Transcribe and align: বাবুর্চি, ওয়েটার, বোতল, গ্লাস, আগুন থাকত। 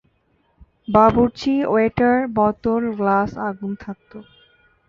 বাবুর্চি, 0.87 1.53
ওয়েটার, 1.65 2.17
বোতল, 2.35 2.83
গ্লাস, 2.97 3.29
আগুন 3.47 3.71
থাকত। 3.83 4.11